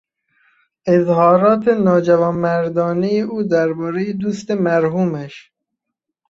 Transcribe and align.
اظهارات 0.85 1.67
ناجوانمردانهی 1.67 3.21
او 3.21 3.43
دربارهی 3.43 4.13
دوست 4.13 4.51
مرحومش. 4.51 5.51